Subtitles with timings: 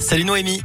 [0.00, 0.60] Salut Noémie.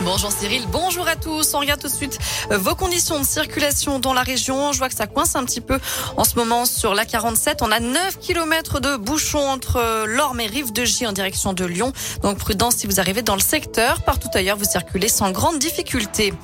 [0.00, 1.54] Bonjour Cyril, bonjour à tous.
[1.54, 2.18] On regarde tout de suite
[2.50, 4.72] euh, vos conditions de circulation dans la région.
[4.72, 5.78] Je vois que ça coince un petit peu
[6.16, 7.62] en ce moment sur la 47.
[7.62, 11.52] On a 9 km de bouchons entre euh, l'Orme et Rive de J en direction
[11.52, 11.92] de Lyon.
[12.22, 14.02] Donc prudence si vous arrivez dans le secteur.
[14.02, 16.34] Partout ailleurs, vous circulez sans grande difficulté.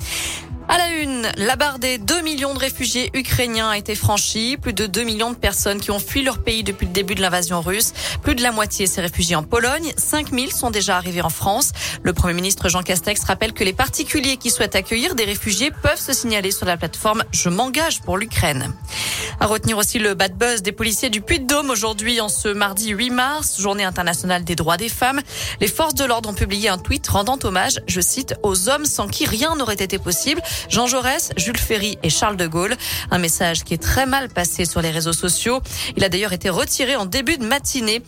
[0.69, 4.57] À la une, la barre des 2 millions de réfugiés ukrainiens a été franchie.
[4.57, 7.21] Plus de 2 millions de personnes qui ont fui leur pays depuis le début de
[7.21, 7.91] l'invasion russe.
[8.21, 9.93] Plus de la moitié s'est réfugiée en Pologne.
[9.97, 11.71] 5 000 sont déjà arrivés en France.
[12.01, 15.99] Le Premier ministre Jean Castex rappelle que les particuliers qui souhaitent accueillir des réfugiés peuvent
[15.99, 18.73] se signaler sur la plateforme Je m'engage pour l'Ukraine.
[19.39, 23.09] À retenir aussi le bad buzz des policiers du Puy-de-Dôme aujourd'hui en ce mardi 8
[23.09, 25.21] mars, journée internationale des droits des femmes.
[25.59, 29.07] Les forces de l'ordre ont publié un tweet rendant hommage, je cite, aux hommes sans
[29.07, 30.41] qui rien n'aurait été possible.
[30.69, 32.75] Jean Jaurès, Jules Ferry et Charles de Gaulle.
[33.11, 35.61] Un message qui est très mal passé sur les réseaux sociaux.
[35.97, 38.01] Il a d'ailleurs été retiré en début de matinée.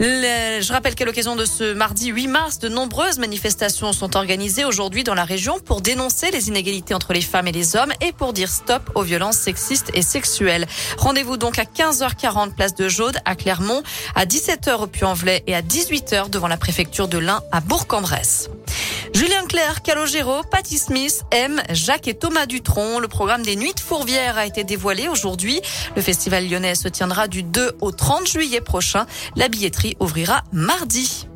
[0.00, 5.04] je rappelle qu'à l'occasion de ce mardi 8 mars, de nombreuses manifestations sont organisées aujourd'hui
[5.04, 8.32] dans la région pour dénoncer les inégalités entre les femmes et les hommes et pour
[8.32, 10.66] dire stop aux violences sexistes et sexuelles.
[10.98, 13.82] Rendez-vous donc à 15h40 place de Jaude à Clermont,
[14.14, 18.50] à 17h au Puy-en-Velay et à 18h devant la préfecture de l'Ain à Bourg-en-Bresse.
[19.14, 22.98] Julien Clerc, Calogero, Patty Smith, M, Jacques et Thomas Dutronc.
[22.98, 25.60] Le programme des Nuits de Fourvière a été dévoilé aujourd'hui.
[25.94, 29.06] Le festival lyonnais se tiendra du 2 au 30 juillet prochain.
[29.36, 31.28] La billetterie ouvrira mardi.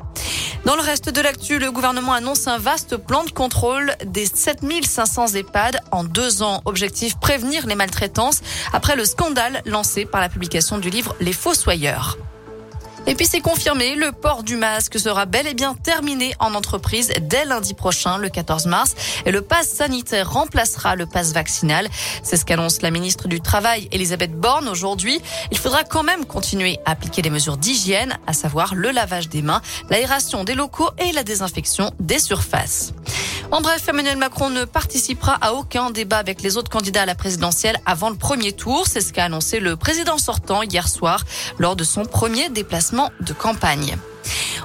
[0.65, 5.35] Dans le reste de l'actu, le gouvernement annonce un vaste plan de contrôle des 7500
[5.35, 6.61] EHPAD en deux ans.
[6.65, 8.41] Objectif prévenir les maltraitances
[8.73, 12.17] après le scandale lancé par la publication du livre Les Fossoyeurs.
[13.09, 17.11] Et puis c'est confirmé, le port du masque sera bel et bien terminé en entreprise
[17.21, 18.93] dès lundi prochain, le 14 mars.
[19.25, 21.89] Et le pass sanitaire remplacera le pass vaccinal.
[22.21, 25.19] C'est ce qu'annonce la ministre du Travail, Elisabeth Borne, aujourd'hui.
[25.49, 29.41] Il faudra quand même continuer à appliquer les mesures d'hygiène, à savoir le lavage des
[29.41, 32.93] mains, l'aération des locaux et la désinfection des surfaces.
[33.51, 37.15] En bref, Emmanuel Macron ne participera à aucun débat avec les autres candidats à la
[37.15, 38.85] présidentielle avant le premier tour.
[38.87, 41.23] C'est ce qu'a annoncé le président sortant hier soir
[41.57, 43.97] lors de son premier déplacement de campagne.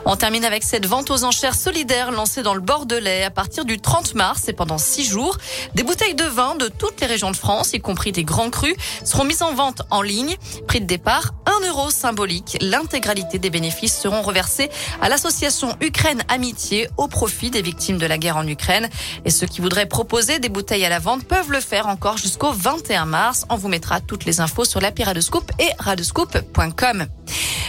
[0.06, 3.80] On termine avec cette vente aux enchères solidaires lancée dans le Bordelais à partir du
[3.80, 5.38] 30 mars et pendant six jours.
[5.74, 8.74] Des bouteilles de vin de toutes les régions de France, y compris des grands crus,
[9.02, 10.36] seront mises en vente en ligne.
[10.68, 12.58] Prix de départ, 1 euro symbolique.
[12.60, 14.70] L'intégralité des bénéfices seront reversés
[15.00, 18.90] à l'association Ukraine Amitié au profit des victimes de la guerre en Ukraine.
[19.24, 22.52] Et ceux qui voudraient proposer des bouteilles à la vente peuvent le faire encore jusqu'au
[22.52, 23.46] 21 mars.
[23.48, 27.06] On vous mettra toutes les infos sur l'appli Radescoop et radescoop.com.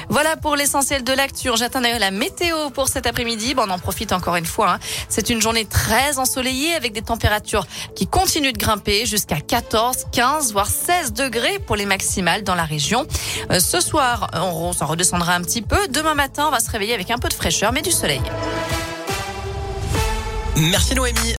[0.09, 1.49] Voilà pour l'essentiel de l'actu.
[1.55, 3.53] J'attends la météo pour cet après-midi.
[3.53, 4.73] Bon, on en profite encore une fois.
[4.73, 4.79] Hein.
[5.09, 10.53] C'est une journée très ensoleillée avec des températures qui continuent de grimper jusqu'à 14, 15,
[10.53, 13.05] voire 16 degrés pour les maximales dans la région.
[13.51, 15.87] Euh, ce soir, on, s'en redescendra un petit peu.
[15.89, 18.21] Demain matin, on va se réveiller avec un peu de fraîcheur, mais du soleil.
[20.55, 21.33] Merci Noémie.